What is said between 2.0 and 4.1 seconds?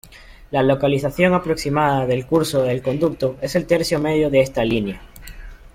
del curso del conducto es el tercio